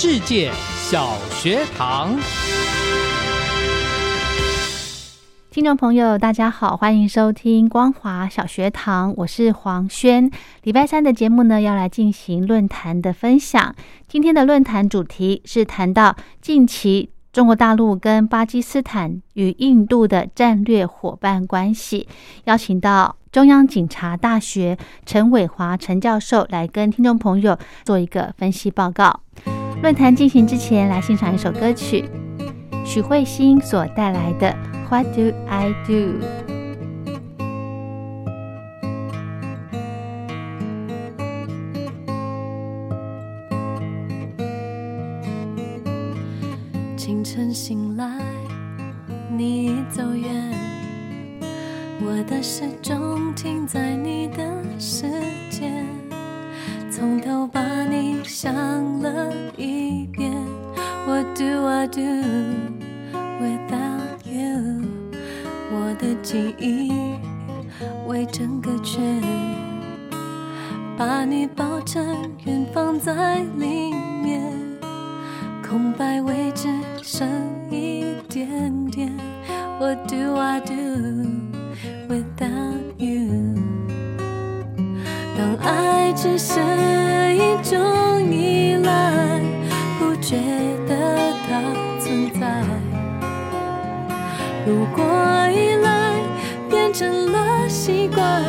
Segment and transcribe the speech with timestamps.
[0.00, 2.16] 世界小学堂，
[5.50, 10.30] 听众朋友，大家好，欢迎收听光华小学堂，我是黄轩。
[10.62, 13.74] 礼拜三的节目呢，要来进行论坛的分享。
[14.06, 22.06] 今天的论坛主题是谈到近期中国大陆跟巴基斯坦与印度的战略伙伴关系，
[22.44, 29.22] 邀请到中央警察大学陈伟华陈教授来跟听众朋友做一个分析报告。
[29.80, 32.04] 论坛进行之前，来欣赏一首歌曲，
[32.84, 34.54] 许慧欣所带来的
[34.90, 35.92] 《What Do I Do》。
[46.96, 48.18] 清晨醒来，
[49.30, 50.52] 你已走远，
[52.02, 54.42] 我的时钟停在你的
[54.78, 55.08] 世
[55.48, 55.70] 界。
[56.90, 57.46] 从头
[58.40, 58.54] 想
[59.02, 60.32] 了一遍
[61.08, 62.00] ，What do I do
[63.40, 64.86] without you？
[65.72, 67.16] 我的记忆
[68.06, 69.20] 围成个圈，
[70.96, 72.00] 把你抱成
[72.44, 74.40] 远方在里面，
[75.68, 76.68] 空白位置
[77.02, 77.28] 剩
[77.72, 79.12] 一点点
[79.80, 80.74] ，What do I do
[82.08, 83.56] without you？
[85.36, 86.60] 当爱只是
[87.34, 88.07] 一种，
[90.28, 90.36] 觉
[90.86, 91.48] 得它
[91.98, 92.62] 存在。
[94.66, 95.02] 如果
[95.50, 96.20] 依赖
[96.68, 98.44] 变成了习惯，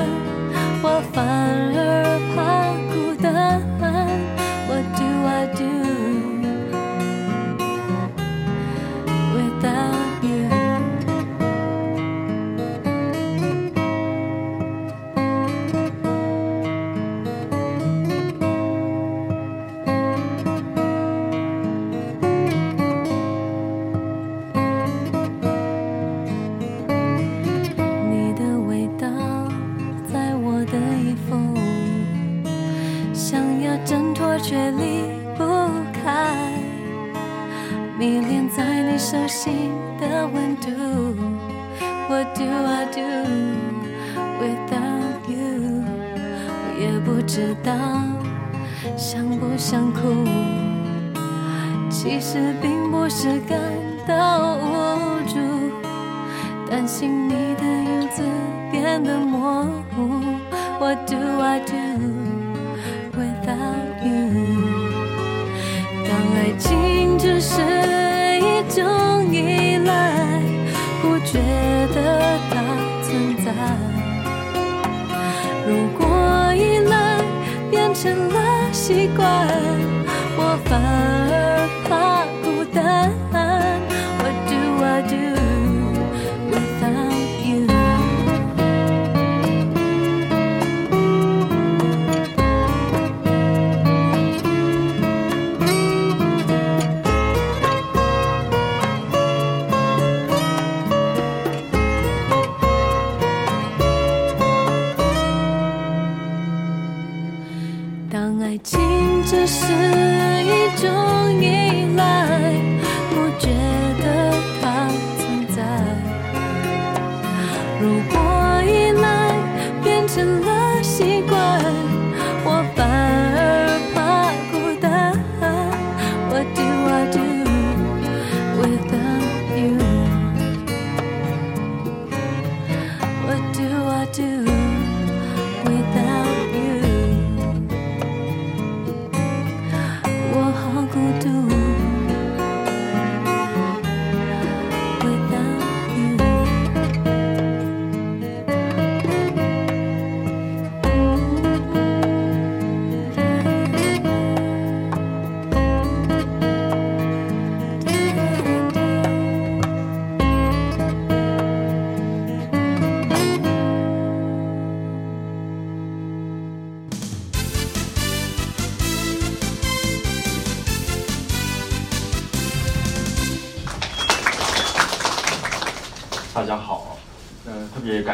[0.83, 2.18] 我反而
[71.59, 72.55] 觉得它
[73.03, 73.51] 存在。
[75.67, 77.21] 如果依赖
[77.69, 78.37] 变成了
[78.71, 79.25] 习惯，
[80.37, 80.79] 我反
[81.31, 81.33] 而
[81.87, 82.77] 怕孤单。
[84.19, 85.38] What do I do?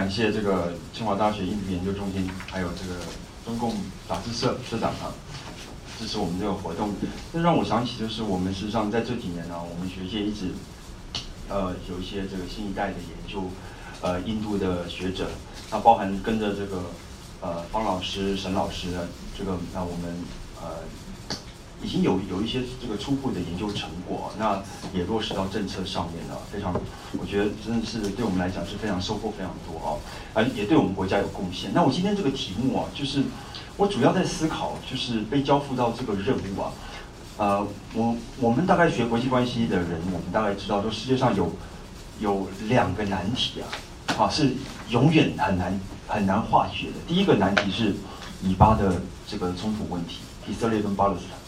[0.06, 3.00] 感谢这个清华大学印度研究中心，还有这个
[3.44, 3.74] 中共
[4.08, 5.10] 杂志社社长啊，
[5.98, 6.94] 支持我们这个活动。
[7.34, 10.52] 这让我想起，就是我们实际上在这几年呢，我们学界一直，
[11.50, 13.50] 呃，有一些这个新一代的研究，
[14.02, 15.28] 呃，印度的学者，
[15.72, 16.84] 那包含跟着这个，
[17.42, 20.16] 呃，方老师、沈老师的这个，那我们，
[20.62, 20.82] 呃。
[21.86, 24.60] 已经有有一些这个初步的研究成果，那
[24.92, 26.74] 也落实到政策上面了，非常，
[27.20, 30.00] 我觉得真的是对我们来讲是非常收获非常多哦，
[30.34, 31.72] 啊，也对我们国家有贡献。
[31.76, 33.22] 那我今天这个题目啊，就是
[33.78, 36.72] 我主要在思考，就是被交付到这个任务啊，
[37.38, 41.52] 呃，我我们大概学国际关系的人，我们大概知道，说世界上有
[42.20, 43.70] 有两个难题啊，
[44.18, 44.56] 啊，是
[44.90, 46.94] 永远很难很难化解的。
[47.08, 47.94] 第一个难题是
[48.42, 51.45] 以巴的这个冲突问题，以色列跟巴勒斯坦。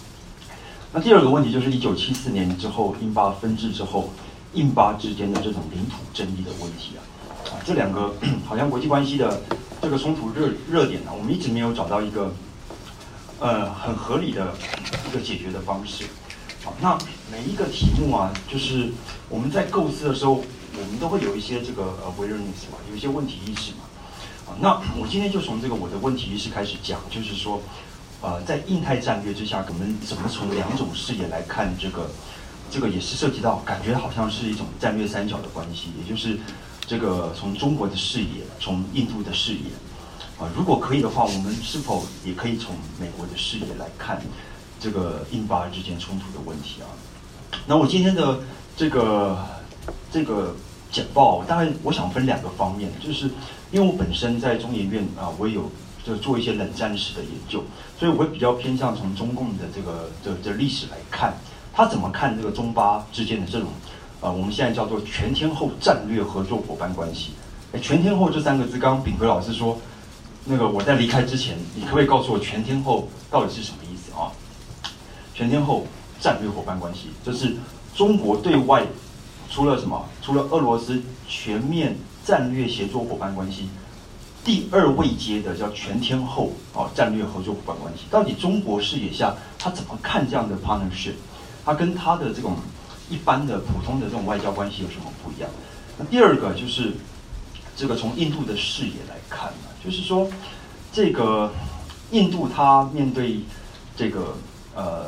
[0.93, 4.09] 那第二个问题就是一九七四年之后，印巴分治之后，
[4.53, 8.13] 印巴之间的这种领土争议的问题啊，啊，这两个
[8.47, 9.41] 好像国际关系的
[9.81, 12.33] 这个冲突热热点呢，我们一直没有找到一个
[13.39, 14.53] 呃很合理的
[15.09, 16.05] 一个解决的方式。
[16.63, 16.97] 好，那
[17.29, 18.89] 每一个题目啊，就是
[19.27, 20.41] 我们在构思的时候，
[20.73, 23.79] 我们都会有一些这个呃 awareness 嘛，有一些问题意识嘛。
[24.47, 27.61] 啊，那我今天就从这个我的问题意识开始讲，就是说。
[28.21, 32.09] 呃，在印太战略之下，我们怎么从两种视野来看这个？
[32.69, 36.37] 这个也是涉及到，感觉好像是一种战略三角的关系，也就是
[36.85, 39.71] 这个从中国的视野，从印度的视野。
[40.37, 44.21] 啊，如果可以的话，我们是否也可以从美国的视野来看
[44.81, 46.91] 这个印巴之间冲突的问题啊？
[47.65, 48.41] 那我今天的
[48.75, 49.45] 这个
[50.11, 50.53] 这个
[50.91, 53.29] 简报，大概我想分两个方面，就是
[53.71, 55.71] 因为我本身在中研院啊，我有。
[56.07, 57.61] 就做一些冷战史的研究，
[57.99, 61.33] 所以我会比较偏向从中共的这个这这历史来看，
[61.73, 63.67] 他怎么看这个中巴之间的这种，
[64.21, 67.31] 呃，我们现在叫做全天候战略合作伙伴关系。
[67.73, 69.77] 哎，全天候这三个字，刚刚炳奎老师说，
[70.45, 74.31] 那个我在离开之前，你可不可以告诉我全天候到底是什么意思啊？
[75.35, 75.85] 全天候
[76.21, 77.57] 战略伙伴关系，就是
[77.93, 78.85] 中国对外
[79.49, 80.05] 除了什么？
[80.21, 83.67] 除了俄罗斯全面战略协作伙伴关系。
[84.47, 91.15] 第二位阶的叫全天候哦战略合作伙伴关系，到底中国视野下他怎么看这样的 partnership？
[91.65, 92.55] 他跟他的这种
[93.09, 95.49] 一般的普通的这种外交关系有什么不一样？
[95.97, 96.93] 那第二个就是
[97.75, 100.25] 这个从印度的视野来看呢，就是说
[100.93, 101.51] 这个
[102.11, 103.41] 印度它面对
[103.97, 104.37] 这个
[104.73, 105.07] 呃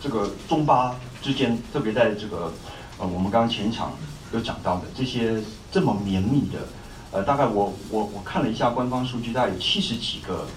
[0.00, 2.50] 这个中巴之间，特别在这个
[2.96, 3.92] 呃我们刚刚前场
[4.32, 5.38] 有讲到的这些
[5.70, 6.60] 这么绵密的。
[7.14, 10.48] 呃，大概我我我看了一下官方数据，大概有七十几个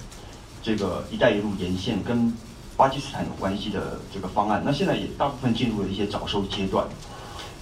[0.60, 2.34] 这个“一带一路”沿线跟
[2.76, 4.60] 巴基斯坦有关系的这个方案。
[4.64, 6.84] 那现在也大部分进入了一些早收阶段。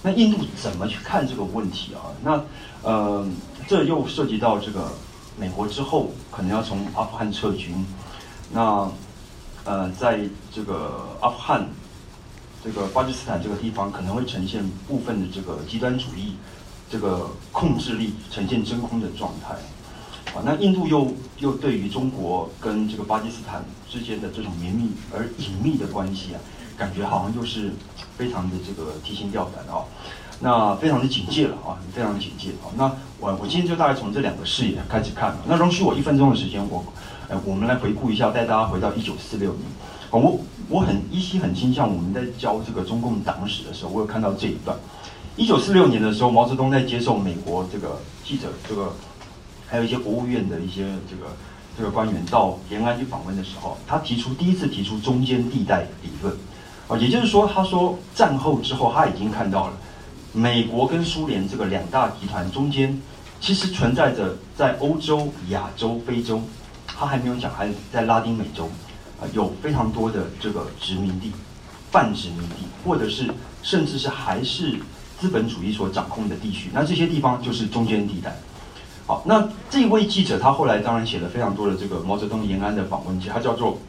[0.01, 2.09] 那印度怎么去看这个问题啊？
[2.23, 2.43] 那
[2.81, 3.23] 呃，
[3.67, 4.91] 这又涉及到这个
[5.37, 7.85] 美国之后可能要从阿富汗撤军。
[8.51, 8.89] 那
[9.63, 11.69] 呃，在这个阿富汗
[12.63, 16.35] 这个巴基斯坦这个地方，可能会呈现部分的这个极端主义。
[16.89, 19.53] 这个控制力呈现真空的状态，
[20.33, 26.39] 啊，那印度又又对于中国跟这个巴基斯坦之间的这种绵密而隐秘的关系啊，
[26.77, 27.73] 感觉好像又是
[28.17, 29.83] 非常的这个提心吊胆啊，
[30.39, 32.71] 那非常的警戒了啊，非常的警戒啊。
[32.77, 32.85] 那
[33.19, 36.85] 我我今天就大概从这两个视野开始看，那容许我一分钟的时间，我，
[37.27, 39.63] 哎，我们来回顾一下，带大家回到一九四六年，
[40.11, 40.39] 我
[40.69, 44.77] 我很依稀很倾向我们在教这个中共党史的时候，我有看到这一段。
[45.37, 48.91] 一九四六年的时候，毛泽东在接受美国这个记者，这个
[49.67, 51.27] 还有一些国务院的一些这个
[51.77, 56.35] 这个官员到延安去访问的时候，他提出第一次提出中间地带理论，
[56.87, 59.73] 啊，也就是说，他说战后之后他已经看到了
[60.33, 62.99] 美国跟苏联这个两大集团中间
[63.39, 66.41] 其实存在着在欧洲、亚洲、非洲，
[66.87, 68.67] 他还没有讲还在拉丁美洲
[69.21, 71.31] 啊有非常多的这个殖民地、
[71.91, 74.79] 半殖民地，或者是甚至是还是。
[75.19, 78.35] 资本主义所掌控的地区，那这些地方就是中间地带。
[79.07, 83.79] 好，那这位记者他后来当然写了非常多的这个毛泽东延安的访问记，他叫做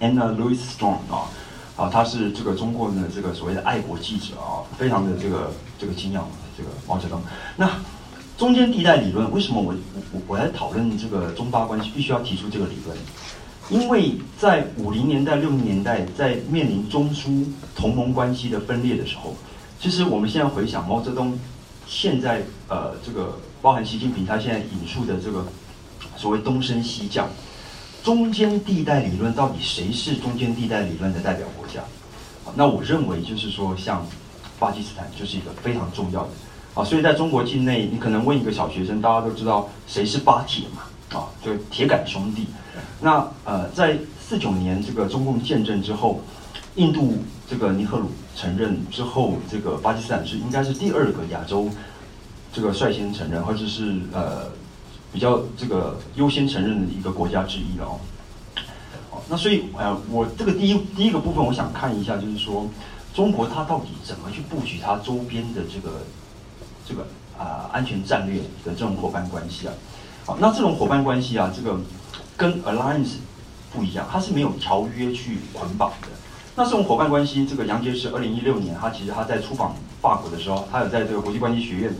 [0.00, 1.28] Anna Louis Strong 啊，
[1.76, 6.26] 啊，他是这个中国的这个所谓的爱国记者啊，非常的这个这个敬仰
[6.56, 7.20] 这个毛泽东。
[7.56, 7.70] 那
[8.38, 9.74] 中间地带理论为什么我
[10.12, 12.98] 我我来讨论这个中巴关系，必须要提出这个理论？
[13.68, 17.44] 因为在五零年代六零年代，在面临中苏
[17.76, 19.36] 同盟关系的分裂的时候。
[19.80, 21.38] 其实我们现在回想毛泽东，
[21.86, 25.44] 现在呃这个包含习近平他现在引述的这个
[26.16, 27.28] 所谓东升西降，
[28.02, 31.82] 中间地带理论到底谁是中间地带理论的代表国家？
[32.56, 34.06] 那我认为就是说像
[34.58, 36.30] 巴基斯坦就是一个非常重要的
[36.74, 42.46] 啊，所以在中国境内，你可能问一个小学生，大家都知道谁是巴铁嘛，啊，就铁杆兄弟。
[43.00, 46.20] 那呃，在四九年这个中共建政之后，
[46.76, 51.70] 印度这个尼赫鲁承认之后，这个巴基斯坦是应该是第二个亚洲
[52.52, 54.50] 这个率先承认，或者是呃
[55.12, 58.00] 比较这个优先承认的一个国家之一了哦。
[59.28, 62.68] 那所以呃，我这个第一第一个部分，我想看一下，就是说
[63.14, 66.02] 中国它到底怎么去布局它周边的这个
[66.86, 67.06] 这个
[67.38, 69.74] 啊安全战略的这种伙伴关系啊。
[70.26, 71.78] 好，那这种伙伴关系啊，这个
[72.36, 73.14] 跟 alliance
[73.72, 76.08] 不一样，它是没有条约去捆绑的。
[76.56, 81.94] 那这种伙伴关系，这个杨洁篪二零一六年，他其实他在出访法国的时候，他有在这个国际关系学院，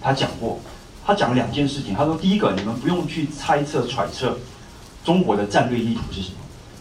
[0.00, 0.58] 他讲过，
[1.04, 1.94] 他讲两件事情。
[1.94, 4.38] 他说，第一个，你们不用去猜测揣测
[5.04, 6.36] 中国的战略意图是什么，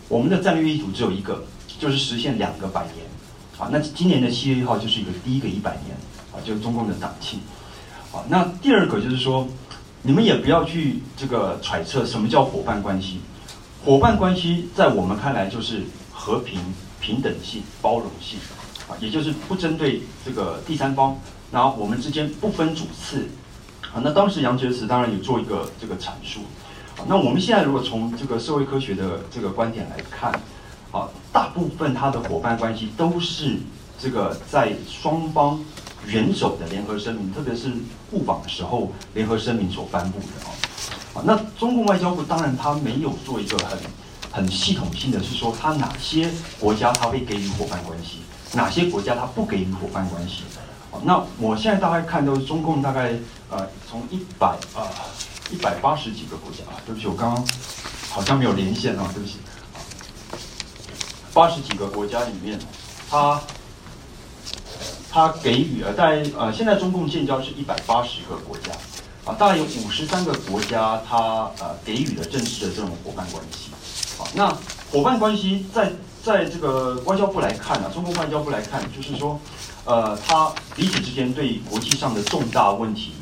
[0.07, 1.43] 我们的战略意图只有一个，
[1.77, 3.05] 就是实现两个百年。
[3.57, 5.97] 啊，那今年的七月一号就是一个第一个一百年，
[6.31, 7.39] 啊，就是中共的党庆。
[8.13, 9.47] 啊，那第二个就是说。
[10.03, 13.19] 你们也不要去这个揣测什么叫伙伴关系，
[13.83, 15.81] 伙伴关系在我们看来就是
[16.13, 16.61] 和平、
[17.07, 18.37] 平等性、包容性，
[18.89, 21.17] 啊，也就是不针对这个第三方，
[21.53, 23.29] 然后我们之间不分主次，
[23.83, 26.41] 啊，那当时杨洁篪当然有做一个这个阐述，
[26.97, 30.33] 啊，那我们现在如果从这个社会科学的这个观点来看，
[30.91, 33.55] 啊，大部分它的伙伴关系都是
[33.97, 35.63] 这个在双方。
[36.05, 37.69] 元首的联合声明，特别是
[38.09, 40.49] 互访的时候，联合声明所颁布的啊，
[41.15, 43.77] 啊，那中共外交部当然他没有做一个很
[44.37, 46.29] 很系统性的是说，他哪些
[46.59, 48.19] 国家他会给予伙伴关系，
[48.53, 50.43] 哪些国家他不给予伙伴关系，
[51.03, 53.13] 那我现在大概看到中共大概
[53.49, 54.93] 呃从一百啊
[55.49, 57.43] 一百八十几个国家啊，对不起，我刚刚
[58.11, 59.37] 好像没有连线啊，对不起，
[61.33, 62.59] 八十几个国家里面，
[63.09, 63.41] 他。
[65.09, 68.71] 他给予了在呃，现在中共建交是一百八十个国家，
[69.25, 73.71] 啊，大概有五十三个国家，他呃给予了正式的这种伙伴关系，
[74.37, 74.55] 那
[74.91, 75.91] 伙伴关系在
[76.23, 79.39] 在这个外交部来看呢，中共外交部来看，就是说，
[79.83, 83.13] 呃，他彼此之间对国际上的重大问题，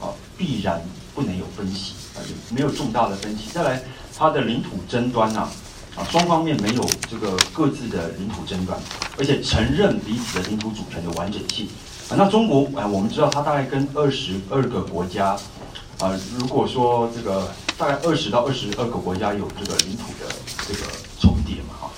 [0.00, 0.82] 啊，必然
[1.14, 2.18] 不能有分歧，啊，
[2.50, 3.50] 没有重大的分歧。
[3.52, 3.80] 再来，
[4.18, 5.48] 他的领土争端呢？
[5.94, 8.76] 啊，双方面没有这个各自的领土争端，
[9.18, 11.68] 而且承认彼此的领土主权的完整性。
[12.08, 15.38] 啊，那中国啊，我们知道它大概跟二十二个国家，
[16.00, 20.32] 啊，如果说这个大概二十到二十二个国家有这个领土的
[20.68, 20.80] 这个
[21.20, 21.90] 重叠嘛，哈。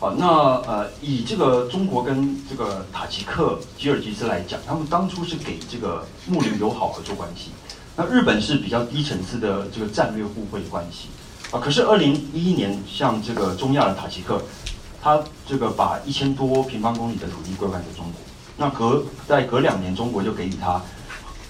[0.00, 0.26] 好，那
[0.70, 7.50] 呃，以这个中国跟这个塔吉克、吉尔吉斯来讲，他们当初是给这个睦邻友好合作关系，
[7.96, 11.08] 那日本是比较低层次的这个战略互惠关系。
[11.50, 14.42] 啊，可是二零一一年，像这个中亚的塔吉克，
[15.00, 18.20] 他这个把一千多平方公里的土地归还给中国，
[18.56, 20.80] 那隔在隔两年，中国就给予他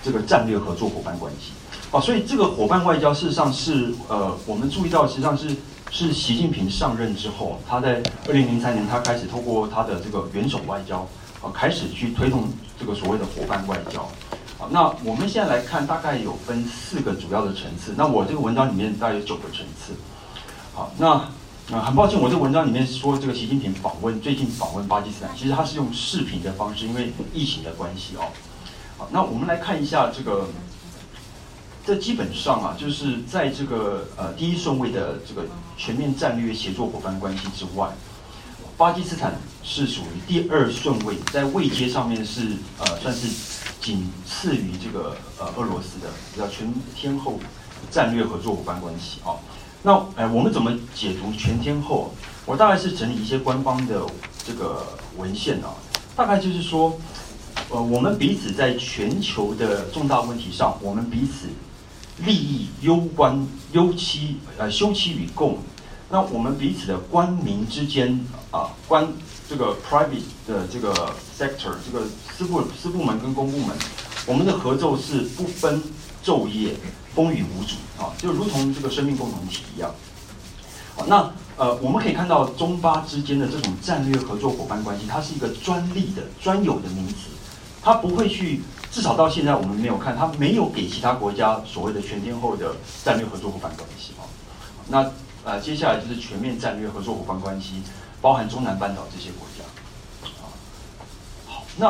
[0.02, 1.52] 这个战略合作伙伴关系。
[1.90, 5.56] 哦，所以这个伙伴外交事实上是呃，我们注意到实际上是
[5.90, 10.98] 是习近平上任之后，他在二零零三年他开始透过他的这个元首外交
[11.42, 14.06] 啊，开始去推动这个所谓的伙伴外交。
[14.58, 17.94] 好，那我们现在来看，大概有分四个主要的层次。
[17.96, 19.94] 那我这个文章里面大概有九个层次。
[20.74, 21.08] 好，那
[21.70, 28.28] 啊，很抱歉，我这个文章里面说这个习近平访问最近访问巴基斯坦，其实他是用视频的方式，因为疫情的关系哦。
[28.98, 30.48] 好，那我们来看一下这个，
[31.88, 35.46] 这基本上啊，就是在这个呃第一顺位的这个
[35.78, 37.88] 全面战略协作伙伴关系之外，
[38.76, 42.42] 巴基斯坦是属于第二顺位，在位阶上面是
[42.78, 43.28] 呃算是。
[43.80, 47.38] 仅次于这个呃俄罗斯的叫全天候
[47.90, 49.38] 战略合作伙伴关系啊，
[49.82, 52.12] 那哎我们怎么解读全天候？
[52.44, 54.02] 我大概是整理一些官方的
[54.44, 54.84] 这个
[55.16, 55.72] 文献啊，
[56.14, 56.98] 大概就是说，
[57.70, 61.46] 呃我们彼此在全球的重大问题上，我们彼此
[62.24, 65.58] 利益攸关忧期呃休戚与共，
[66.10, 69.08] 那我们彼此的官民之间啊官。
[69.50, 70.92] 这个 private 的这个
[71.34, 72.04] sector，这个
[72.36, 73.74] 私部私部门跟公部门，
[74.26, 75.82] 我们的合作是不分
[76.22, 76.74] 昼夜、
[77.14, 79.90] 风雨无阻啊，就如同这个生命共同体一样。
[80.94, 87.30] 好，那呃，我们可以看到中巴之间的这种战略合作伙伴关系，它是一个专利的、专有的名词，
[87.80, 94.26] 它不会去，至少到现在我们没有看，它没有给其他国家所谓的全天候的战略合作伙伴关系啊。
[94.88, 95.10] 那
[95.44, 97.82] 呃，接下来就是全面战略合作伙伴关系。
[98.20, 99.62] 包含中南半岛这些国家，
[100.42, 100.50] 啊，
[101.46, 101.86] 好，那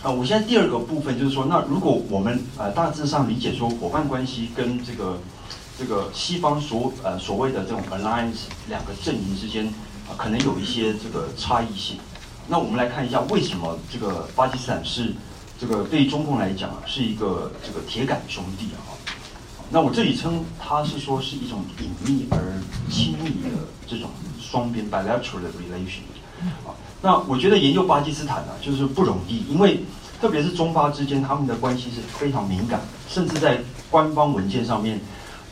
[0.00, 5.18] 啊，我现在第二个部分就是说，那如果我们呃大致上理解说伙伴关系跟这个
[5.76, 9.66] 这个西方所呃所谓的这种 alliance 两个阵营之间
[10.08, 11.98] 啊，可能有一些这个差异性，
[12.46, 15.12] 那我们来看一下为什么这个巴基斯坦是
[15.60, 18.96] 这个对中共来讲啊，是一个这个铁杆兄弟啊。
[19.68, 22.38] 那我这里称它是说是一种隐秘而
[22.90, 24.08] 亲密的这种
[24.40, 26.00] 双边 bilateral 的 relation
[26.66, 26.72] 啊。
[27.02, 29.80] 那我觉得研究巴基斯坦呢，就是不容易，因为
[30.18, 34.98] 特别是中巴之间他们的关系是非常敏感，甚至在官方文件上面，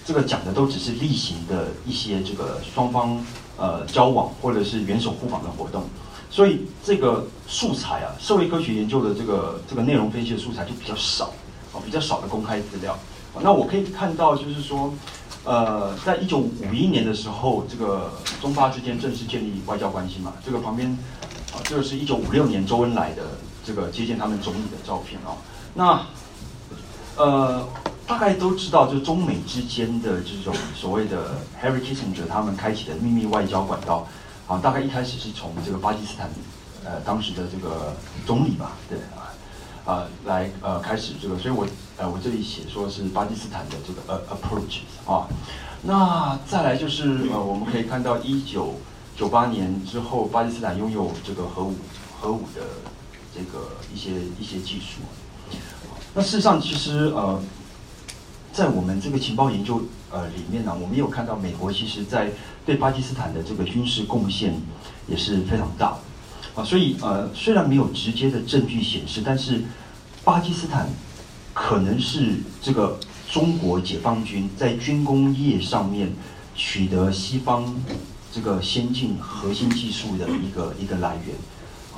[0.07, 3.23] 这个讲的都只是例行的一些这个双方
[3.59, 5.85] 呃交往或者是元首互访的活动，
[6.31, 11.33] 所以这个素材啊，社会科学研究的这个这个内容分析的素材就比较少
[11.73, 12.97] 啊，比较少的公开资料。
[13.41, 14.93] 那我可以看到，就是说，
[15.45, 20.33] 呃，在一九五一年的时候，这个中巴之间正式建立外交关系嘛。
[20.45, 20.91] 这个旁边，
[21.53, 23.23] 啊，这个是一九五六年周恩来的
[23.65, 25.37] 这个接见他们总理的照片啊。
[25.75, 26.03] 那，
[27.17, 27.69] 呃，
[28.09, 34.09] 大概都知道，就中美之间的这种所谓的 Harry Kissinger 他们开启的秘密外交管道，
[34.49, 36.29] 啊，大概一开始是从这个巴基斯坦，
[36.85, 37.95] 呃，当时的这个
[38.27, 39.31] 总理吧，对啊。
[39.85, 45.27] 啊，来呃开始这个，所以我呃我这里写说是巴基斯坦的这个呃 approaches 啊，
[45.85, 48.75] 那再来就是呃我们可以看到一九
[49.17, 51.75] 九八年之后，巴基斯坦拥有这个核武
[52.21, 52.61] 核武的
[53.35, 55.01] 这个一些一些技术。
[56.13, 57.41] 那事实上其实呃
[58.53, 62.31] 在我们这个情报研究呃里面呢，我们有看到美国其实在
[62.65, 64.55] 对巴基斯坦的这个军事贡献
[65.07, 65.97] 也是非常大。
[66.55, 69.63] 啊，所以呃，虽然没有直接的证据显示，但是
[70.25, 70.89] 巴基斯坦
[71.55, 72.99] 可能是这个
[73.31, 76.13] 中国解放军在军工业上面
[76.57, 77.77] 取得西方
[78.33, 81.37] 这个先进核心技术的一个一个来源，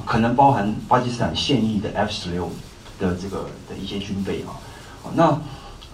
[0.04, 2.50] 可能包含巴基斯坦现役的 F 十六
[2.98, 4.60] 的这个的一些军备啊。
[5.14, 5.40] 那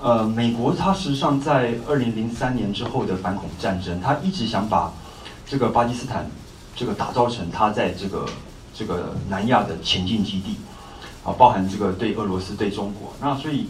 [0.02, 4.92] 呃，美国它实际上在二零零三年之后的反恐战争，它一直想把
[5.46, 6.30] 这个巴基斯坦
[6.74, 8.26] 这个打造成它在这个
[8.74, 10.56] 这个南亚的前进基地，
[11.24, 13.68] 啊，包含这个对俄罗斯、对中国，那所以，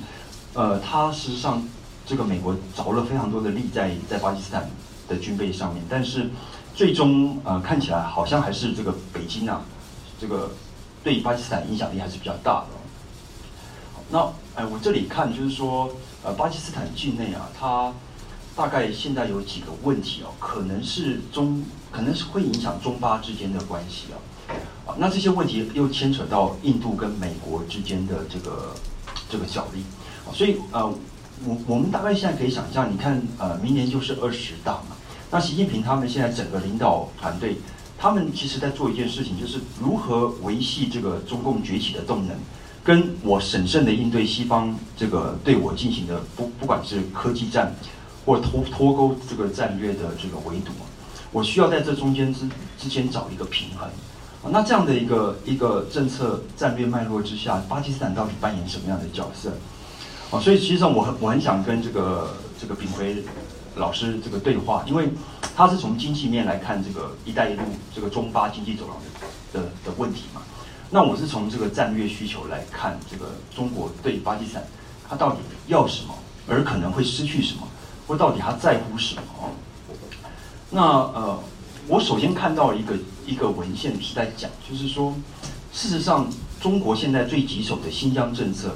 [0.54, 1.62] 呃，它实际上
[2.04, 4.68] 这个美国着了非常多的力在在巴基斯坦
[5.08, 6.28] 的军备上面，但是
[6.74, 9.62] 最终呃看起来好像还是这个北京啊，
[10.20, 10.50] 这个
[11.04, 12.66] 对巴基斯坦影响力还是比较大的。
[14.10, 14.18] 那
[14.54, 15.90] 哎，我这里看就是说，
[16.26, 17.92] 呃，巴基斯坦境内啊，它
[18.56, 21.62] 大概现在有几个问题哦，可能是中，
[21.92, 24.18] 可能是会影响中巴之间的关系啊。
[24.84, 28.74] 啊，那这些问题又牵扯到印度跟美国之间的这个
[29.30, 29.84] 这个角力，
[30.28, 30.84] 啊，所以呃，
[31.44, 34.96] 我我们大概现在可以想象，你看呃，明年就是二十大嘛，
[35.30, 37.58] 那习近平他们现在整个领导团队，
[37.96, 42.36] 他们其实在做一件事情，就是如何维系这个中共崛起的动能，
[42.86, 47.74] 跟我审慎的应对西方这个对我进行的不不管是科技战
[48.24, 50.70] 或脱脱钩这个战略的这个围堵，
[51.32, 53.88] 我需要在这中间之之间找一个平衡。
[54.52, 59.50] 那这样的一个一个政策战略脉络之下，巴基斯坦到底扮演什么样的角色？
[60.30, 63.16] 啊，所以实际上我很我很想跟这个这个炳辉
[63.74, 65.08] 老师这个对话，因为
[65.56, 68.96] 他是从经济面来看这个“一带一路”这个中巴经济走廊
[69.52, 70.40] 的的的问题嘛。
[70.90, 74.64] 那我是从这个战略需求来看这个中国对巴基斯坦，
[75.08, 76.14] 他到底要什么，
[76.48, 77.68] 而可能会失去什么，
[78.06, 79.22] 或到底他在乎什么？
[80.70, 81.38] 那呃。
[81.88, 85.14] 我首先看到一个一个文献是在讲，就是说，
[85.72, 86.28] 事实上，
[86.60, 88.74] 中国现在最棘手的新疆政策，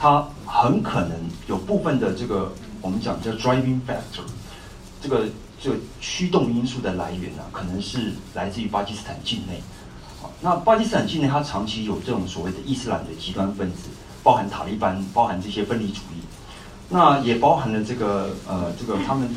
[0.00, 4.24] 它很可能有部分的这个我们讲叫 driving factor，
[5.02, 5.28] 这个
[5.60, 9.62] 这个驱动因素的来源呢，可能是来自于巴基斯坦境内。
[10.40, 13.88] 那巴基斯坦境内它长期有这种所谓的伊斯兰的极端分子，
[14.22, 16.20] 包含塔利班，包含这些分离主义。
[16.88, 19.28] 那也包含了这个呃，这个他们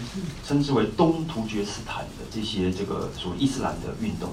[0.46, 4.30] 称之为东突厥斯坦的这些这个所谓伊斯兰的运动，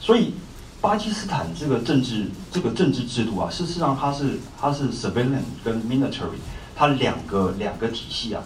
[0.00, 0.32] 所以
[0.80, 6.38] 巴基斯坦这个政治这个政治制度啊，事实上它是它是 civilian 跟 military，
[6.74, 8.42] 它两个两个体系啊，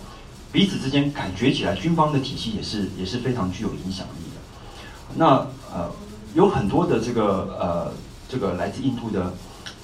[0.51, 5.15] 彼此之间感觉起来军方的体系也是也是非常具有影响力的。
[5.15, 5.89] 那呃
[6.35, 7.93] 有很多的这个呃
[8.29, 9.33] 这个来自印度的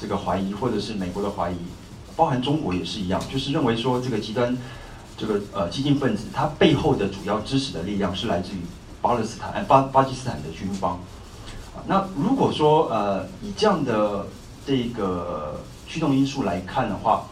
[0.01, 1.57] 这个怀疑，或者是美国的怀疑。
[2.17, 4.57] 包含中国也是一样，就是认为说这个极端，
[5.19, 8.61] 这个呃激进分子，他背后的主要支持的力量是来自于
[9.03, 10.99] 巴勒斯坦巴巴基斯坦的军方。
[11.87, 14.27] 那如果说呃以这样的
[14.67, 17.27] 这个驱动因素来看的话，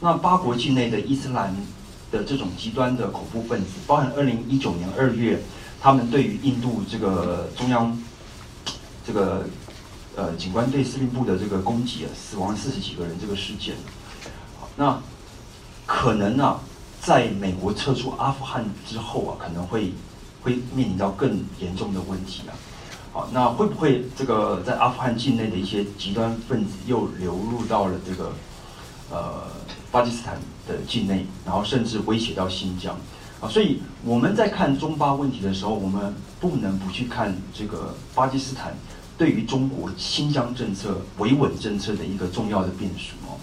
[0.00, 1.56] 那巴国境内的伊斯兰
[2.12, 5.42] 的这种极端的恐怖分子，包含二零一九年二月
[5.80, 7.98] 他们对于印度这个中央
[9.06, 9.44] 这个
[10.16, 13.74] 呃警官队司令部的这个攻击啊，死亡四十几个人这个事件。
[14.76, 15.00] 那
[15.86, 16.58] 可能呢，
[17.00, 19.92] 在美国撤出阿富汗之后啊，可能会
[20.42, 22.52] 会面临到更严重的问题啊。
[23.12, 28.32] 好，那会不会这个在阿富汗境内的一些极端分子又流入到了这个
[29.10, 29.44] 呃
[29.90, 30.36] 巴基斯坦
[30.68, 32.94] 的境内，然后甚至威胁到新疆
[33.40, 33.48] 啊。
[33.48, 38.76] 所以我们在看中巴问题的时候，我们不能不去看这个巴基斯坦
[39.18, 43.38] 对于中国新疆政策维稳政策的一个重要的变数哦。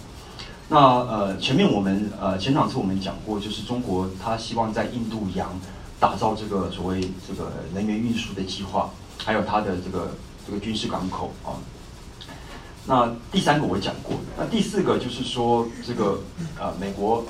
[0.68, 5.50] 那呃，前面我们呃前两次我们讲过，就是中国它希望在印度洋
[6.00, 10.12] 打造这个所谓这个能源运输的计划，还有它的这个
[10.46, 11.58] 这个军事港口啊。
[12.86, 16.20] 那第三个我讲过，那第四个就是说这个
[16.58, 17.24] 呃美国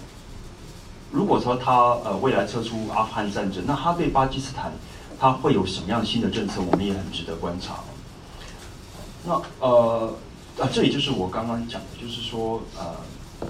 [1.11, 4.73] 如果说他呃未来撤出阿富汗战争，那他对巴基斯坦
[5.19, 7.77] 他会有什么样新的政策，我们也很值得观察。
[9.27, 10.15] 那呃
[10.59, 12.97] 啊，这里就是我刚刚讲的，就是说呃。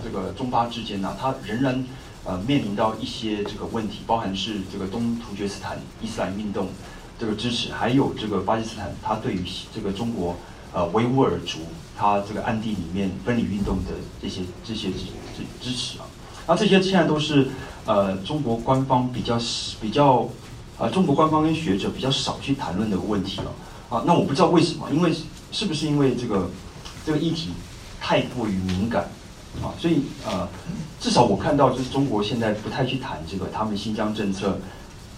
[0.02, 1.84] 这个中巴之间呢，它仍然
[2.24, 6.66] 呃面临到一些这个问题，包含是这个东突厥斯坦伊斯兰运动
[7.16, 10.34] 这个支持，还有这个巴基斯坦它对于这个中国
[10.72, 11.60] 呃维吾尔族
[11.96, 15.04] 它这个暗地里面分离运动的这些这些支
[15.37, 16.06] 支支持啊，
[16.48, 17.46] 那这些现在都是
[17.87, 19.38] 呃中国官方比较
[19.80, 20.28] 比较
[20.76, 23.52] 啊中国官方跟学者比较少去谈论的问题了
[23.90, 25.14] 啊，那我不知道为什么，因为
[25.54, 26.50] 是不是因为这个
[27.06, 27.50] 这个议题
[28.00, 29.08] 太过于敏感？
[29.62, 30.48] 啊，所以呃，
[31.00, 34.58] 至少我看到就是中国现在不太去谈这个他们新疆政策，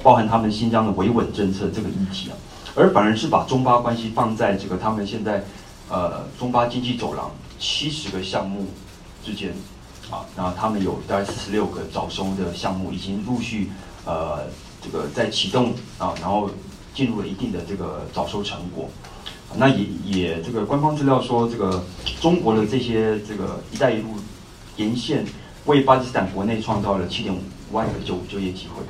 [0.02, 2.36] 包含他们新疆的维稳政策这个议题啊，
[2.74, 5.42] 而反而是把中巴关系放在这个他们现在
[5.88, 8.66] 呃中巴经济走廊七十个项目
[9.24, 9.54] 之间
[10.10, 13.70] 啊，然后他们有大概四十六个早收的项目已经陆续
[14.04, 14.40] 呃
[14.84, 16.50] 这个在启动啊，然后
[16.94, 18.90] 进入了一定的这个早收成果。
[19.58, 21.82] 那也也这个官方资料说，这个
[22.20, 24.08] 中国的这些这个“一带一路”
[24.76, 25.24] 沿线
[25.64, 27.40] 为巴基斯坦国内创造了七点五
[27.72, 28.82] 万个就就业机会。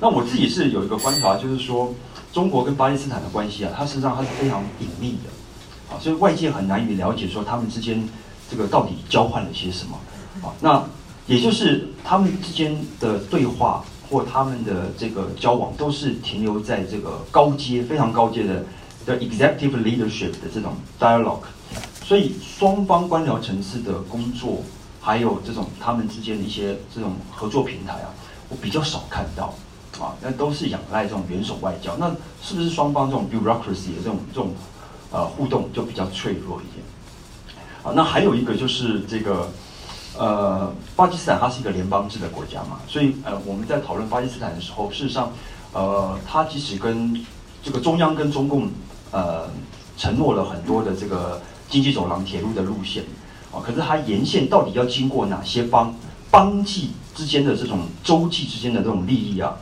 [0.00, 1.94] 那我自己是有一个观察，就是说
[2.32, 8.08] 中国跟巴基斯坦的关系啊，它实际上它是非常隐秘的，啊，所以外界很难以了解说他们之间
[8.50, 9.96] 这个到底交换了些什么。
[10.42, 10.84] 啊，那
[11.26, 18.64] 也就是他们之间的对话或他们的这个交往，都是停留在这个高阶、非常高阶的。
[19.06, 21.44] 的 executive leadership 的这种 dialogue，
[22.04, 24.62] 所以双方官僚层次的工作，
[25.00, 28.10] 还有这种他们之间的一些这种合作平台啊，
[28.48, 29.54] 我比较少看到
[30.00, 31.96] 啊，那都是仰赖这种元首外交。
[31.96, 32.10] 那
[32.42, 34.52] 是不是双方这种 bureaucracy 的这种这种
[35.12, 36.84] 呃互动就比较脆弱一点？
[37.84, 39.48] 啊，那还有一个就是这个
[40.18, 45.32] 呃，巴基斯坦它是一个联邦制的国家嘛，所以呃，我们在讨论巴基斯坦的时候，事实上
[45.72, 47.24] 呃，它即使跟
[47.62, 48.68] 这个中央跟中共
[49.16, 49.48] 呃，
[49.96, 53.02] 承诺了很多的这个经济走廊、铁路的路线，
[53.50, 55.94] 啊，可是它沿线到底要经过哪些邦
[56.30, 59.56] 邦际之间的这种洲际之间的这种利益啊，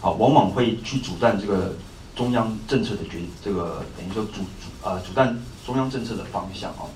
[0.00, 1.76] 啊，往往会去阻断这个
[2.16, 6.90] 中央政策的决，这个等于说阻阻呃阻断中央政策的方向啊。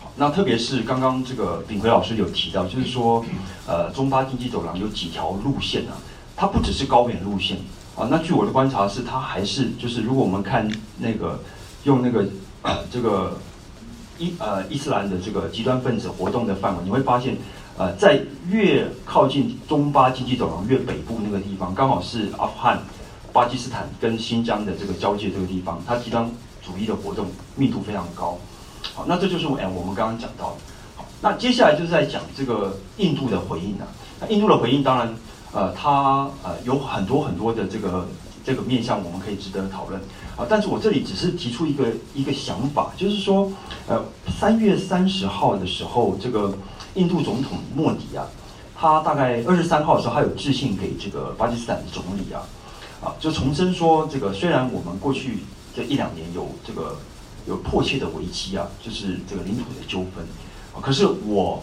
[0.00, 3.24] 好，那特别是刚刚这个炳奎老师有提到，就是说，
[3.66, 5.98] 呃，中巴经济走廊有几条路线啊，
[6.36, 7.58] 它不只是高远路线。
[7.94, 10.66] 啊，那据我的观察是，它还是就是，如果我们看
[10.98, 11.38] 那个
[11.84, 12.24] 用那个
[12.90, 13.38] 这个
[14.18, 17.36] 伊呃伊斯兰的这个极端分子活动的范围，你会发现，
[17.76, 22.80] 呃，在越靠近中巴经济走廊越北部那个地方，刚好是阿富汗、
[23.30, 26.30] 巴基斯坦跟新疆的这个交界这个地方，它极端
[26.62, 27.26] 主义的活动
[27.56, 28.38] 密度非常高。
[28.94, 30.56] 好，那这就是哎我们刚刚讲到的。
[30.96, 33.86] 好，那接下来就是在讲这个印度的回应啊。
[34.18, 35.14] 那印度的回应当然。
[35.52, 38.08] 呃，它呃有很多很多的这个
[38.42, 40.00] 这个面向，我们可以值得讨论
[40.34, 40.46] 啊。
[40.48, 43.52] 但是我这里只是提出一个一个想法，就是说，
[43.86, 44.02] 呃，
[44.40, 46.54] 三月三十号的时候，这个
[46.94, 48.26] 印度总统莫迪啊，
[48.74, 52.40] 他大概二十三号的时候，他有致信给这个巴基斯坦的总理啊，
[53.04, 55.40] 啊，就重申说，这个虽然我们过去
[55.76, 56.96] 这一两年有这个
[57.46, 60.24] 有迫切的危机啊，就是这个领土的纠纷
[60.74, 61.62] 啊，可是我。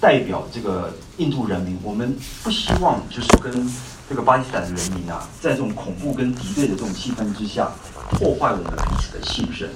[0.00, 3.70] 代表这个印度人民，我们不希望就是跟
[4.08, 7.70] 这个巴基斯坦的人民啊，在这种恐怖跟敌对的这种气氛之下，
[8.12, 9.68] 破坏我们彼此的信任。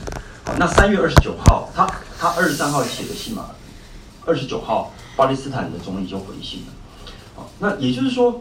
[0.46, 1.86] 好，那三月二十九号，他
[2.18, 3.50] 他二十三号写的信嘛，
[4.24, 6.66] 二十九号巴基斯坦的总理就回信了。
[7.36, 8.40] 好，那也就是说，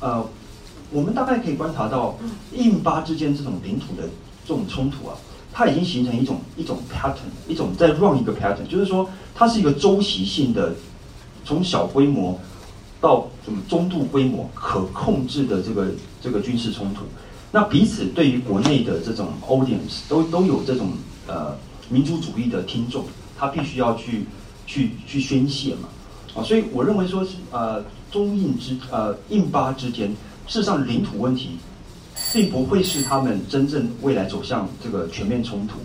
[0.00, 0.28] 呃，
[0.90, 2.18] 我们大概可以观察到
[2.52, 4.06] 印巴之间这种领土的
[4.46, 5.16] 这种冲突啊，
[5.50, 10.74] 它已经形成一种一种 pattern，一种在 run 一个 pattern，就是说它是一个周期性的。
[11.44, 12.38] 从小规模
[13.00, 15.88] 到什么中度规模可控制的这个
[16.20, 17.02] 这个军事冲突，
[17.50, 20.92] 那彼此对于国内的这种 audience 都都有这种
[21.26, 21.56] 呃
[21.88, 23.04] 民族主义的听众，
[23.36, 24.24] 他必须要去
[24.66, 25.88] 去去宣泄嘛
[26.34, 30.08] 啊，所以我认为说是呃中印之呃印巴之间，
[30.46, 31.58] 事实上领土问题
[32.32, 35.78] 并不会是他们真正未来走向这个全面冲突。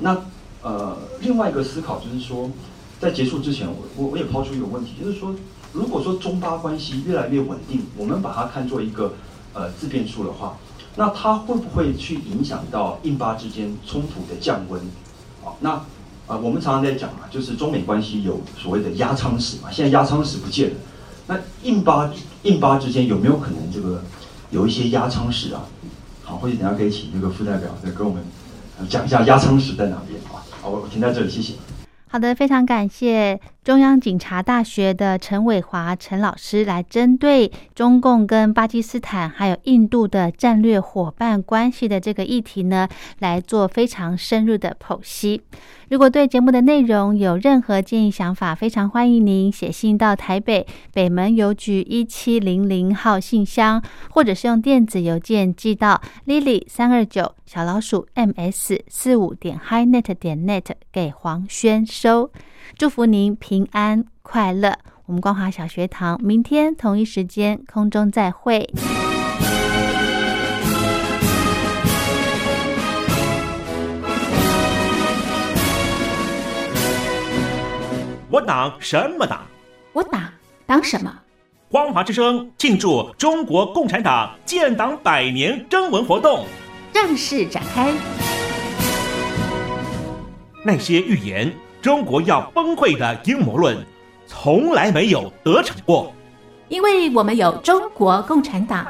[0.00, 0.16] 那
[0.62, 2.48] 呃另外一个思考就是说。
[3.04, 5.34] 在结束之前，我我我也抛出一个问题，就是说，
[5.74, 9.12] 如果说中巴关系越来越稳定，我们把它看作一个
[9.52, 10.56] 呃自变数的话，
[10.96, 14.80] 那它会不会去影响到印巴之间冲突的降温？
[15.42, 15.72] 好，那
[16.26, 20.76] 啊，我们常常在讲嘛，就是中美关系有所谓的压舱石嘛，现在压舱石不见了，
[21.26, 22.10] 那印巴
[22.44, 24.02] 印巴之间有没有可能这个
[24.50, 25.66] 有一些压舱石啊？
[26.22, 28.24] 好，或者等下可以请那个副代表再跟我们
[28.88, 30.40] 讲一下压舱石在哪边啊？
[30.62, 31.52] 好，我停在这里，谢谢。
[32.14, 42.86] 好的，非常感谢中央警察大学的陈伟华陈老师来针对中共跟巴基斯坦还有印度的战略伙伴关系的这个议题呢，
[43.20, 45.40] 来做非常深入的剖析。
[45.88, 62.30] 如果对节目的内容有任何建议想法，非常欢迎您写信到台北北门邮局一七零零号信箱，或者是用电子邮件寄到 lily 三二九小老鼠 ms 四五点 highnet 点 net 给黄轩收。
[62.76, 64.78] 祝福您平安快乐。
[65.06, 68.68] 我们光华小学堂明天同一时间空中再会。
[78.30, 79.42] 我党什么党？
[79.92, 80.22] 我党
[80.66, 81.20] 党什么？
[81.68, 86.46] 光华之声庆祝中国共产党建党百年征文活动
[86.92, 87.92] 正式展开。
[90.64, 91.52] 那些预言
[91.84, 93.76] 中国要崩溃的阴谋论，
[94.26, 96.10] 从来没有得逞过。
[96.68, 98.86] 因为我们有中国共产党。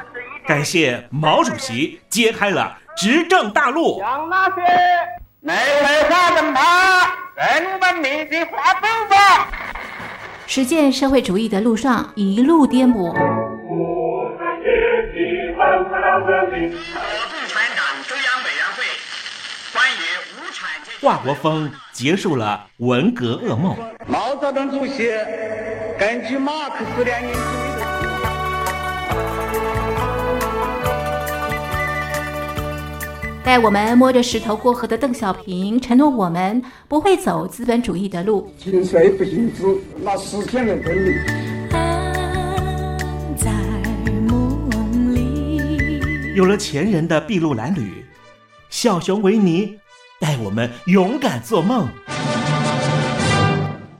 [0.47, 3.99] 感谢毛主席揭开了执政大路。
[3.99, 4.61] 向那些
[5.41, 9.49] 内外杀人他更文明的发走吧！
[10.47, 13.11] 实践社会主义的路上一路颠簸。
[13.11, 13.19] 共产
[17.75, 18.85] 党中央委员会
[19.73, 19.99] 关于
[20.31, 23.73] 无产阶级华国锋结束了文革噩梦。
[24.05, 25.09] 毛泽东主席
[25.97, 27.41] 根据马克思列宁主义
[27.79, 27.85] 的。
[33.45, 38.53] 带我们摸着石头过河的邓小平承诺我们不会走资本主义的路。
[38.57, 39.63] 心碎不行止，
[40.01, 41.15] 那实现了真理。
[43.37, 43.53] 在
[44.27, 46.01] 梦里。
[46.35, 48.03] 有了前人的筚路蓝缕，
[48.69, 49.77] 小熊维尼
[50.19, 51.87] 带我们勇敢做梦。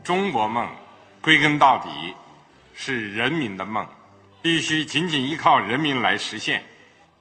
[0.04, 0.66] 中国梦，
[1.22, 1.90] 归根到底
[2.74, 3.86] 是人民的梦，
[4.42, 6.64] 必须紧紧依靠人民来实现。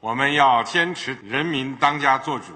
[0.00, 2.52] 我们要坚持人民当家作主，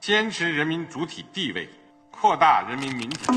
[0.00, 1.68] 坚持人民主体地位，
[2.10, 3.32] 扩大人民民主。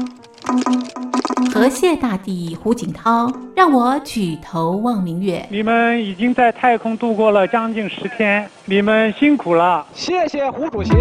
[1.52, 5.46] 河蟹大帝胡锦涛，让我举头望明月。
[5.50, 9.86] 你们已经在太空度过了将近十天，你们辛苦了。
[9.94, 10.92] 谢谢胡主席。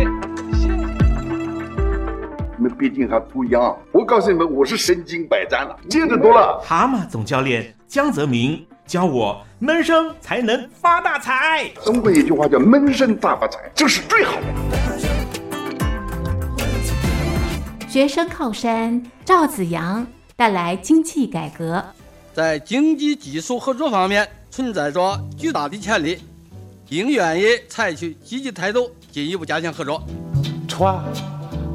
[2.64, 6.58] 你们毕竟还不一样，我告诉你们，我是身经百战了，见得多了。
[6.64, 11.68] 蛤蟆总教练江泽民教我闷声才能发大财。
[11.84, 14.46] 中国有句话叫“闷声大发财”，这是最好的。
[17.86, 21.84] 学生靠山赵子阳带来经济改革。
[22.32, 26.18] 在经济技术合作方面存在着巨大的潜力，
[26.88, 30.02] 应愿意采取积极态度，进一步加强合作。
[30.66, 31.02] Toi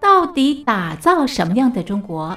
[0.00, 2.36] 到底打造什么样的中国？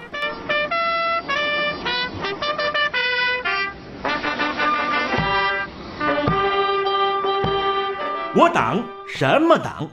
[8.34, 9.88] 我党什么党？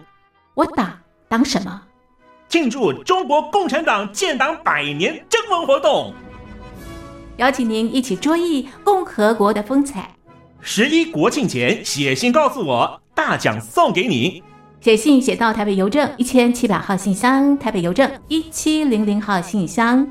[0.54, 1.82] 我党党什么？
[2.48, 6.14] 庆祝中国共产党建党百年征文活动，
[7.36, 10.14] 邀请您一起追忆共和国的风采。
[10.60, 14.42] 十一国庆前写信告诉我，大奖送给你。
[14.80, 20.06] 写信写到台北邮政一千七百号信箱，台北邮政一七零零号信箱。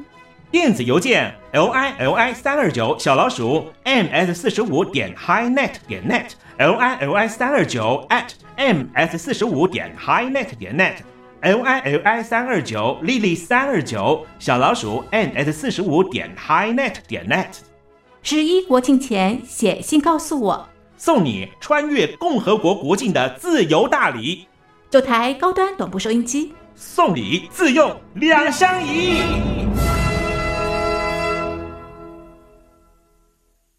[0.52, 7.14] 电子邮件 l i l i 三二九小老鼠 m s 四十五点 highnet 点 net l i l
[7.14, 10.96] i 三二九 at m s 四十五点 highnet 点 net
[11.40, 17.60] l i l i 三二九 lily 三二九小老鼠 m s 四十五点 highnet 点 net。
[18.22, 24.48] 十一国庆前写信告诉我，送你穿越共和国国境的自由大礼，
[24.90, 29.67] 九台高端短波收音机，送礼自用两相宜。